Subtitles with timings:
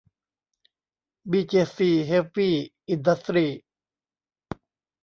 [1.29, 2.55] บีเจซี เฮฟวี่
[2.89, 3.47] อินดัสทรี